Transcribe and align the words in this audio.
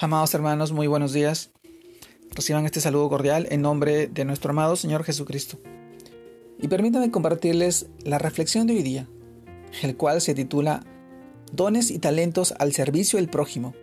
Amados 0.00 0.32
hermanos, 0.32 0.70
muy 0.70 0.86
buenos 0.86 1.12
días. 1.12 1.50
Reciban 2.30 2.64
este 2.64 2.80
saludo 2.80 3.08
cordial 3.08 3.48
en 3.50 3.62
nombre 3.62 4.06
de 4.06 4.24
nuestro 4.24 4.50
amado 4.52 4.76
Señor 4.76 5.02
Jesucristo. 5.02 5.58
Y 6.62 6.68
permítanme 6.68 7.10
compartirles 7.10 7.86
la 8.04 8.18
reflexión 8.18 8.68
de 8.68 8.74
hoy 8.74 8.84
día, 8.84 9.08
el 9.82 9.96
cual 9.96 10.20
se 10.20 10.34
titula 10.34 10.84
Dones 11.50 11.90
y 11.90 11.98
talentos 11.98 12.54
al 12.60 12.72
servicio 12.74 13.16
del 13.18 13.28
prójimo. 13.28 13.74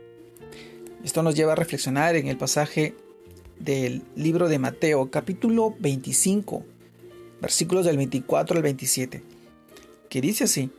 Esto 1.04 1.22
nos 1.22 1.36
lleva 1.36 1.52
a 1.52 1.58
reflexionar 1.58 2.16
en 2.16 2.28
el 2.28 2.38
pasaje 2.38 2.96
del 3.60 4.02
libro 4.16 4.48
de 4.48 4.58
Mateo, 4.58 5.12
capítulo 5.12 5.76
25, 5.80 6.64
versículos 7.42 7.86
del 7.86 7.98
24 7.98 8.56
al 8.56 8.64
27, 8.64 9.22
que 10.08 10.22
dice 10.22 10.46
así, 10.46 10.72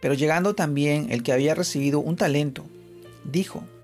pero 0.00 0.14
llegando 0.14 0.54
también 0.54 1.10
el 1.10 1.24
que 1.24 1.32
había 1.32 1.56
recibido 1.56 1.98
un 1.98 2.14
talento, 2.14 2.64
dijo, 3.24 3.64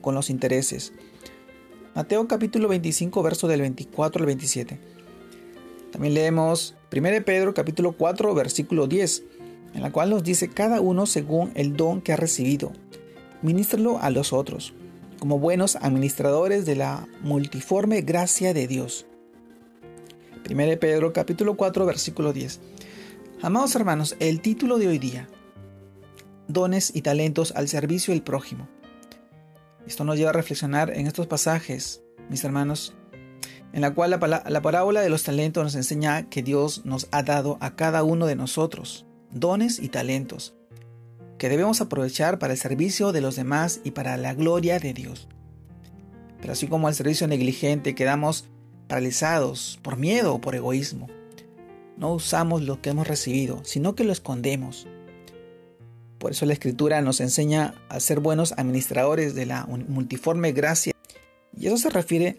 con 0.00 0.14
los 0.14 0.30
intereses. 0.30 0.92
Mateo 1.94 2.26
capítulo 2.28 2.68
25, 2.68 3.22
verso 3.22 3.48
del 3.48 3.60
24 3.60 4.20
al 4.20 4.26
27. 4.26 4.78
También 5.92 6.14
leemos 6.14 6.76
1 6.92 7.24
Pedro 7.24 7.52
capítulo 7.54 7.92
4, 7.92 8.34
versículo 8.34 8.86
10, 8.86 9.24
en 9.74 9.82
la 9.82 9.90
cual 9.90 10.10
nos 10.10 10.22
dice 10.22 10.48
cada 10.48 10.80
uno 10.80 11.06
según 11.06 11.50
el 11.54 11.76
don 11.76 12.00
que 12.00 12.12
ha 12.12 12.16
recibido. 12.16 12.72
Ministralo 13.42 13.98
a 14.00 14.10
los 14.10 14.32
otros, 14.32 14.72
como 15.18 15.38
buenos 15.38 15.76
administradores 15.76 16.64
de 16.66 16.76
la 16.76 17.08
multiforme 17.22 18.02
gracia 18.02 18.54
de 18.54 18.66
Dios. 18.66 19.06
1 20.48 20.80
Pedro 20.80 21.12
capítulo 21.12 21.56
4, 21.56 21.86
versículo 21.86 22.32
10. 22.32 22.60
Amados 23.42 23.74
hermanos, 23.74 24.16
el 24.20 24.40
título 24.40 24.78
de 24.78 24.88
hoy 24.88 24.98
día, 24.98 25.28
dones 26.48 26.92
y 26.94 27.02
talentos 27.02 27.52
al 27.56 27.68
servicio 27.68 28.12
del 28.12 28.22
prójimo. 28.22 28.68
Esto 29.90 30.04
nos 30.04 30.16
lleva 30.16 30.30
a 30.30 30.34
reflexionar 30.34 30.96
en 30.96 31.08
estos 31.08 31.26
pasajes, 31.26 32.00
mis 32.28 32.44
hermanos, 32.44 32.94
en 33.72 33.80
la 33.80 33.92
cual 33.92 34.10
la, 34.10 34.62
parábola 34.62 35.00
de 35.00 35.10
los 35.10 35.24
talentos 35.24 35.64
nos 35.64 35.74
enseña 35.74 36.30
que 36.30 36.44
Dios 36.44 36.82
nos 36.84 37.08
ha 37.10 37.24
dado 37.24 37.58
a 37.60 37.74
cada 37.74 38.04
uno 38.04 38.26
de 38.26 38.36
nosotros 38.36 39.04
dones 39.32 39.80
y 39.80 39.88
talentos 39.88 40.54
que 41.38 41.48
debemos 41.48 41.80
aprovechar 41.80 42.38
para 42.38 42.52
el 42.52 42.58
servicio 42.60 43.10
de 43.10 43.20
los 43.20 43.34
demás 43.34 43.80
y 43.82 43.90
para 43.90 44.16
la 44.16 44.32
gloria 44.32 44.78
de 44.78 44.94
Dios. 44.94 45.26
Pero 46.40 46.52
así 46.52 46.68
como 46.68 46.86
al 46.86 46.94
servicio 46.94 47.26
negligente 47.26 47.96
quedamos 47.96 48.48
paralizados 48.86 49.80
por 49.82 49.96
miedo 49.96 50.34
o 50.34 50.40
por 50.40 50.54
egoísmo, 50.54 51.08
no 51.96 52.14
usamos 52.14 52.62
lo 52.62 52.80
que 52.80 52.90
hemos 52.90 53.08
recibido, 53.08 53.60
sino 53.64 53.96
que 53.96 54.04
lo 54.04 54.12
escondemos 54.12 54.86
por 56.20 56.32
eso 56.32 56.44
la 56.44 56.52
escritura 56.52 57.00
nos 57.00 57.20
enseña 57.20 57.74
a 57.88 57.98
ser 57.98 58.20
buenos 58.20 58.52
administradores 58.52 59.34
de 59.34 59.46
la 59.46 59.64
multiforme 59.64 60.52
gracia. 60.52 60.92
Y 61.56 61.66
eso 61.66 61.78
se 61.78 61.88
refiere 61.88 62.38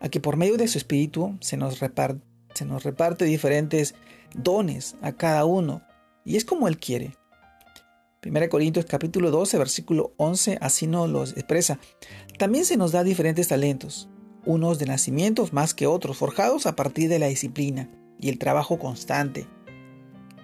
a 0.00 0.10
que 0.10 0.20
por 0.20 0.36
medio 0.36 0.58
de 0.58 0.68
su 0.68 0.76
espíritu 0.76 1.34
se 1.40 1.56
nos 1.56 1.80
reparte, 1.80 3.24
diferentes 3.24 3.94
dones 4.34 4.96
a 5.00 5.12
cada 5.12 5.46
uno. 5.46 5.80
Y 6.26 6.36
es 6.36 6.44
como 6.44 6.68
Él 6.68 6.78
quiere. 6.78 7.16
1 8.22 8.48
Corintios 8.50 8.84
capítulo 8.84 9.30
12, 9.30 9.56
versículo 9.56 10.12
11, 10.18 10.58
así 10.60 10.86
nos 10.86 11.08
lo 11.08 11.24
expresa. 11.24 11.78
También 12.38 12.66
se 12.66 12.76
nos 12.76 12.92
da 12.92 13.02
diferentes 13.02 13.48
talentos, 13.48 14.10
unos 14.44 14.78
de 14.78 14.84
nacimientos 14.84 15.54
más 15.54 15.72
que 15.72 15.86
otros, 15.86 16.18
forjados 16.18 16.66
a 16.66 16.76
partir 16.76 17.08
de 17.08 17.18
la 17.18 17.28
disciplina 17.28 17.88
y 18.20 18.28
el 18.28 18.38
trabajo 18.38 18.78
constante, 18.78 19.46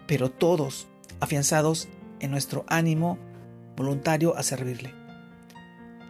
pero 0.06 0.30
todos 0.30 0.88
afianzados 1.20 1.88
en 2.22 2.30
nuestro 2.30 2.64
ánimo 2.68 3.18
voluntario 3.76 4.34
a 4.36 4.42
servirle. 4.42 4.94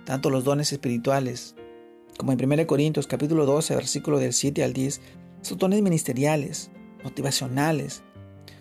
Tanto 0.05 0.31
los 0.31 0.45
dones 0.45 0.73
espirituales 0.73 1.57
como 2.19 2.33
en 2.33 2.45
1 2.45 2.67
Corintios 2.67 3.07
capítulo 3.07 3.47
12 3.47 3.75
versículo 3.75 4.19
del 4.19 4.33
7 4.33 4.63
al 4.63 4.73
10 4.73 5.01
son 5.41 5.59
dones 5.59 5.83
ministeriales, 5.83 6.71
motivacionales 7.03 8.03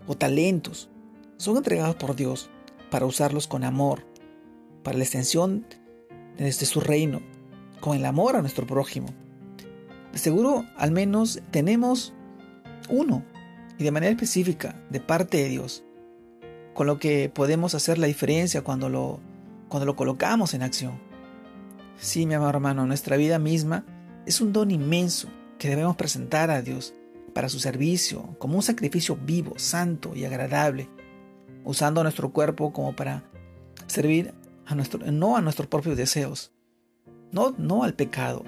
o 0.08 0.16
talentos. 0.16 0.90
Son 1.38 1.58
entregados 1.58 1.96
por 1.96 2.16
Dios 2.16 2.50
para 2.90 3.06
usarlos 3.06 3.48
con 3.48 3.64
amor, 3.64 4.06
para 4.84 4.98
la 4.98 5.04
extensión 5.04 5.66
desde 6.38 6.66
su 6.66 6.80
reino, 6.80 7.22
con 7.82 7.96
el 7.96 8.06
amor 8.06 8.36
a 8.36 8.42
nuestro 8.42 8.66
prójimo. 8.66 9.10
De 10.12 10.18
seguro 10.18 10.66
al 10.78 10.92
menos 10.92 11.42
tenemos 11.52 12.14
uno 12.90 13.24
y 13.78 13.84
de 13.84 13.92
manera 13.92 14.12
específica 14.12 14.76
de 14.90 15.00
parte 15.00 15.38
de 15.38 15.50
Dios 15.50 15.84
con 16.74 16.88
lo 16.88 17.00
que 17.00 17.30
podemos 17.30 17.76
hacer 17.76 17.98
la 17.98 18.08
diferencia 18.08 18.64
cuando 18.64 18.90
lo, 18.90 19.20
cuando 19.70 19.86
lo 19.86 19.96
colocamos 19.96 20.54
en 20.54 20.64
acción. 20.64 21.00
Sí, 21.98 22.26
mi 22.26 22.34
amado 22.34 22.52
hermano, 22.52 22.86
nuestra 22.86 23.18
vida 23.18 23.40
misma 23.40 23.86
es 24.26 24.42
un 24.42 24.54
don 24.54 24.72
inmenso 24.72 25.28
que 25.58 25.70
debemos 25.70 25.96
presentar 25.96 26.50
a 26.50 26.62
Dios 26.62 26.94
para 27.34 27.50
su 27.50 27.60
servicio, 27.60 28.36
como 28.40 28.56
un 28.56 28.64
sacrificio 28.64 29.16
vivo, 29.16 29.54
santo 29.58 30.16
y 30.16 30.26
agradable, 30.26 30.90
usando 31.64 32.04
nuestro 32.04 32.32
cuerpo 32.32 32.74
como 32.74 32.96
para 32.96 33.24
servir 33.88 34.34
a 34.66 34.76
nuestro, 34.76 35.00
no 35.12 35.38
a 35.38 35.42
nuestros 35.42 35.68
propios 35.68 35.98
deseos, 35.98 36.52
no, 37.32 37.54
no 37.58 37.84
al 37.84 37.94
pecado, 37.94 38.44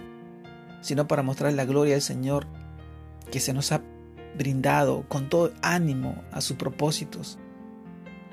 sino 0.82 1.08
para 1.08 1.24
mostrar 1.24 1.54
la 1.54 1.66
gloria 1.66 1.94
del 1.94 2.02
Señor 2.02 2.48
que 3.32 3.40
se 3.40 3.54
nos 3.54 3.72
ha 3.72 3.82
brindado 4.38 5.06
con 5.08 5.30
todo 5.30 5.54
ánimo 5.62 6.24
a 6.32 6.42
sus 6.42 6.58
propósitos 6.58 7.38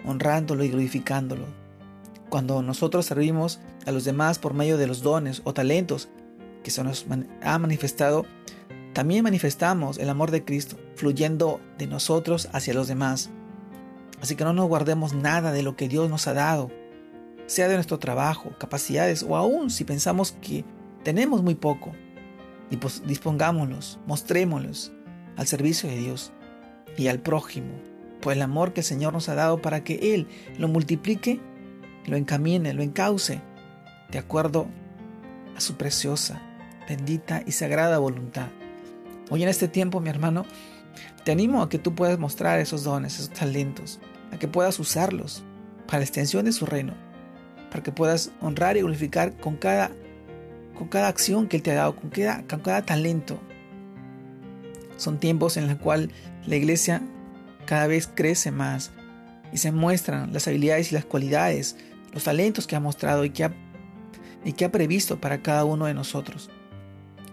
honrándolo 0.05 0.65
y 0.65 0.69
glorificándolo. 0.69 1.47
Cuando 2.29 2.63
nosotros 2.63 3.07
servimos 3.07 3.61
a 3.87 3.93
los 3.93 4.05
demás 4.05 4.39
por 4.39 4.55
medio 4.55 4.79
de 4.79 4.87
los 4.87 5.03
dones 5.03 5.43
o 5.45 5.53
talentos 5.53 6.09
que 6.63 6.71
se 6.71 6.85
nos 6.85 7.07
ha 7.43 7.59
manifestado, 7.59 8.25
también 8.93 9.25
manifestamos 9.25 9.99
el 9.99 10.09
amor 10.09 10.31
de 10.31 10.45
Cristo 10.45 10.77
fluyendo 10.95 11.61
de 11.79 11.87
nosotros 11.87 12.49
hacia 12.53 12.75
los 12.75 12.89
demás. 12.89 13.31
Así 14.21 14.37
que 14.37 14.45
no 14.45 14.53
nos 14.53 14.69
guardemos 14.69 15.15
nada 15.15 15.53
de 15.53 15.63
lo 15.63 15.77
que 15.77 15.89
Dios 15.89 16.11
nos 16.11 16.27
ha 16.27 16.35
dado, 16.35 16.71
sea 17.47 17.69
de 17.69 17.75
nuestro 17.75 17.99
trabajo, 17.99 18.53
capacidades 18.59 19.23
o 19.23 19.37
aún 19.37 19.71
si 19.71 19.85
pensamos 19.85 20.33
que 20.41 20.65
tenemos 21.03 21.43
muy 21.43 21.55
poco. 21.55 21.93
Dispongámoslos, 23.07 23.99
mostrémoslos 24.07 24.93
al 25.37 25.47
servicio 25.47 25.89
de 25.89 25.97
Dios 25.97 26.33
y 26.97 27.09
al 27.09 27.21
prójimo 27.21 27.90
por 28.21 28.33
el 28.33 28.43
amor 28.43 28.73
que 28.73 28.81
el 28.81 28.87
Señor 28.87 29.13
nos 29.13 29.29
ha 29.29 29.35
dado 29.35 29.61
para 29.61 29.83
que 29.83 30.15
Él 30.15 30.29
lo 30.59 30.69
multiplique, 30.69 31.41
lo 32.07 32.17
encamine, 32.17 32.73
lo 32.75 32.83
encauce, 32.83 33.41
de 34.11 34.19
acuerdo 34.19 34.67
a 35.57 35.61
su 35.61 35.77
preciosa, 35.77 36.43
bendita 36.89 37.43
y 37.47 37.53
sagrada 37.53 37.99
voluntad. 37.99 38.49
Hoy 39.31 39.43
en 39.43 39.49
este 39.49 39.69
tiempo, 39.69 40.01
mi 40.01 40.11
hermano, 40.11 40.45
te 41.25 41.33
animo 41.33 41.63
a 41.63 41.69
que 41.69 41.79
tú 41.79 41.95
puedas 41.95 42.19
mostrar 42.19 42.59
esos 42.61 42.83
dones, 42.85 43.15
esos 43.15 43.31
talentos, 43.31 44.01
a 44.33 44.39
que 44.39 44.49
puedas 44.49 44.79
usarlos 44.79 45.43
para 45.87 45.99
la 45.99 46.05
extensión 46.05 46.45
de 46.45 46.53
su 46.53 46.67
reino, 46.67 46.95
para 47.71 47.83
que 47.83 47.93
puedas 47.93 48.33
honrar 48.41 48.77
y 48.77 48.81
glorificar 48.81 49.37
con 49.37 49.57
cada, 49.57 49.91
con 50.77 50.89
cada 50.89 51.09
acción 51.09 51.47
que 51.47 51.57
Él 51.57 51.63
te 51.63 51.73
ha 51.73 51.75
dado, 51.75 51.97
con 51.97 52.11
cada, 52.11 52.43
con 52.49 52.61
cada 52.61 52.83
talento. 52.83 53.41
Son 54.97 55.19
tiempos 55.19 55.57
en 55.57 55.69
los 55.69 55.79
cuales 55.79 56.11
la 56.47 56.57
iglesia 56.57 57.03
cada 57.71 57.87
vez 57.87 58.11
crece 58.13 58.51
más 58.51 58.91
y 59.53 59.59
se 59.59 59.71
muestran 59.71 60.33
las 60.33 60.49
habilidades 60.49 60.91
y 60.91 60.97
las 60.97 61.05
cualidades, 61.05 61.77
los 62.13 62.25
talentos 62.25 62.67
que 62.67 62.75
ha 62.75 62.81
mostrado 62.81 63.25
y 63.25 63.31
que 63.31 63.45
ha, 63.45 63.55
y 64.45 64.55
que 64.55 64.65
ha 64.65 64.73
previsto 64.73 65.21
para 65.21 65.41
cada 65.41 65.65
uno 65.65 65.87
de 65.87 65.95
nosotros. 65.95 66.51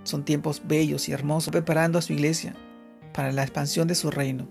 Son 0.03 0.25
tiempos 0.25 0.61
bellos 0.63 1.09
y 1.09 1.11
hermosos 1.11 1.51
preparando 1.51 1.97
a 1.97 2.03
su 2.03 2.13
iglesia 2.13 2.53
para 3.15 3.31
la 3.31 3.41
expansión 3.41 3.87
de 3.87 3.95
su 3.95 4.11
reino 4.11 4.47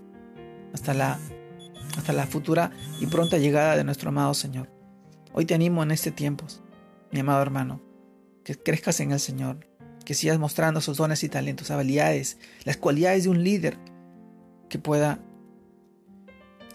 hasta 0.73 0.93
la, 0.93 1.19
hasta 1.97 2.11
la 2.11 2.27
futura 2.27 2.71
y 2.99 3.05
pronta 3.05 3.37
llegada 3.37 3.77
de 3.77 3.85
nuestro 3.85 4.09
amado 4.09 4.33
Señor. 4.33 4.69
Hoy 5.31 5.45
te 5.45 5.53
animo 5.53 5.83
en 5.83 5.91
este 5.91 6.11
tiempo, 6.11 6.47
mi 7.13 7.21
amado 7.21 7.41
hermano, 7.41 7.81
que 8.43 8.55
crezcas 8.55 8.99
en 8.99 9.13
el 9.13 9.21
Señor, 9.21 9.65
que 10.03 10.15
sigas 10.15 10.37
mostrando 10.37 10.81
sus 10.81 10.97
dones 10.97 11.23
y 11.23 11.29
talentos, 11.29 11.71
habilidades, 11.71 12.39
las 12.65 12.75
cualidades 12.75 13.23
de 13.23 13.29
un 13.29 13.41
líder 13.41 13.77
que 14.67 14.79
pueda 14.79 15.21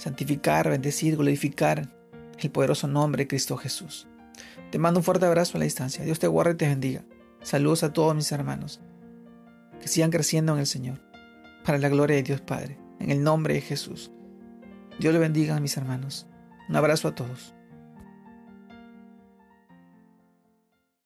santificar, 0.02 0.69
bendecir, 0.69 1.16
glorificar 1.16 1.88
el 2.37 2.50
poderoso 2.50 2.88
nombre 2.88 3.22
de 3.22 3.28
Cristo 3.28 3.56
Jesús. 3.56 4.08
Te 4.72 4.78
mando 4.78 4.99
un 4.99 5.04
fuerte 5.04 5.26
abrazo 5.26 5.56
a 5.56 5.58
la 5.60 5.64
distancia. 5.64 6.04
Dios 6.04 6.19
te 6.19 6.26
guarde 6.26 6.54
y 6.54 6.56
te 6.56 6.66
bendiga. 6.66 7.04
Saludos 7.40 7.84
a 7.84 7.93
todos 7.93 8.12
mis 8.12 8.32
hermanos. 8.32 8.81
Que 9.81 9.87
sigan 9.87 10.10
creciendo 10.10 10.54
en 10.54 10.58
el 10.58 10.66
Señor. 10.66 11.00
Para 11.64 11.78
la 11.78 11.88
gloria 11.88 12.16
de 12.16 12.25
Dios 12.25 12.40
Padre. 12.40 12.78
En 12.99 13.12
el 13.12 13.22
nombre 13.22 13.54
de 13.54 13.60
Jesús. 13.60 14.10
Dios 14.99 15.12
le 15.12 15.20
bendiga 15.20 15.54
a 15.54 15.60
mis 15.60 15.76
hermanos. 15.76 16.26
Un 16.69 16.75
abrazo 16.75 17.06
a 17.06 17.14
todos. 17.14 17.54